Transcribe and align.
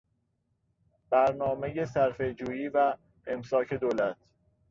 برنامهی 1.09 1.85
صرفهجویی 1.85 2.69
و 2.69 2.93
امساک 3.27 3.73
دولت 3.73 4.17